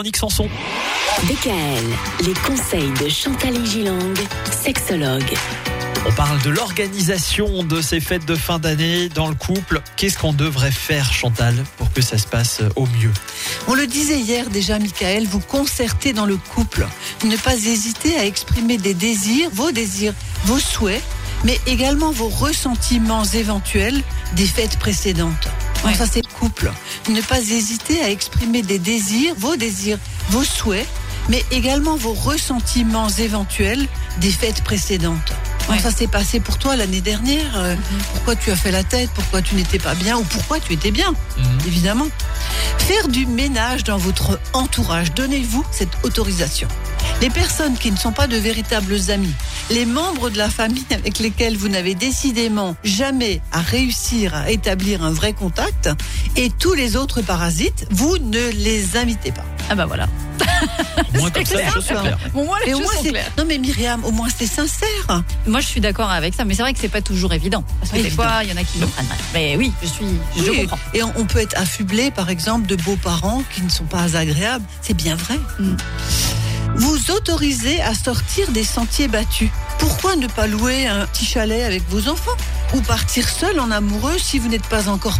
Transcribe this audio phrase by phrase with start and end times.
[0.00, 0.48] Monique Sanson.
[1.24, 1.84] DKL,
[2.24, 4.14] les conseils de Chantal Gilang,
[4.48, 5.34] sexologue.
[6.06, 9.82] On parle de l'organisation de ces fêtes de fin d'année dans le couple.
[9.96, 13.10] Qu'est-ce qu'on devrait faire, Chantal, pour que ça se passe au mieux?
[13.66, 16.86] On le disait hier déjà, Michael, vous concertez dans le couple.
[17.24, 21.02] Ne pas hésiter à exprimer des désirs, vos désirs, vos souhaits,
[21.42, 24.00] mais également vos ressentiments éventuels
[24.36, 25.48] des fêtes précédentes.
[25.84, 25.94] Ouais.
[25.94, 26.72] Ça, c'est le couple.
[27.08, 29.98] Ne pas hésiter à exprimer des désirs, vos désirs,
[30.30, 30.88] vos souhaits,
[31.28, 33.86] mais également vos ressentiments éventuels
[34.20, 35.32] des fêtes précédentes.
[35.68, 37.74] Comment ça s'est passé pour toi l'année dernière Euh,
[38.14, 40.90] Pourquoi tu as fait la tête Pourquoi tu n'étais pas bien Ou pourquoi tu étais
[40.90, 41.12] bien
[41.66, 42.06] Évidemment.
[42.78, 46.68] Faire du ménage dans votre entourage, donnez-vous cette autorisation.
[47.20, 49.34] Les personnes qui ne sont pas de véritables amis,
[49.70, 55.04] les membres de la famille avec lesquels vous n'avez décidément jamais à réussir à établir
[55.04, 55.90] un vrai contact,
[56.36, 59.44] et tous les autres parasites, vous ne les invitez pas.
[59.68, 60.06] Ah bah voilà.
[61.14, 62.18] Moi, comme ça, les clair, choses sont claires.
[62.32, 63.30] Bon, moi, les choses moins, sont claires.
[63.36, 65.22] Non mais Myriam, au moins c'est sincère.
[65.46, 67.64] Moi, je suis d'accord avec ça, mais c'est vrai que c'est pas toujours évident.
[67.80, 68.22] Parce que des Évident.
[68.22, 68.88] fois, il y en a qui mal.
[69.34, 70.78] Mais oui, je suis, je comprends.
[70.94, 74.64] Et on, on peut être affublé, par exemple, de beaux-parents qui ne sont pas agréables.
[74.82, 75.38] C'est bien vrai.
[75.58, 75.76] Mm.
[76.76, 79.50] Vous autorisez à sortir des sentiers battus.
[79.78, 82.36] Pourquoi ne pas louer un petit chalet avec vos enfants?
[82.74, 85.16] Ou partir seul en amoureux si vous n'êtes pas encore